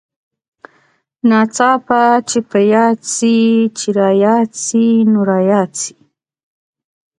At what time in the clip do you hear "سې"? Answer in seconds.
3.15-3.33, 4.65-4.83, 5.81-5.93